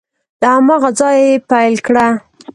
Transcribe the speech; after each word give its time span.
له 0.41 0.47
هماغه 0.55 0.89
ځایه 0.99 1.23
یې 1.31 1.35
پیل 1.49 1.75
کړه 1.85 2.05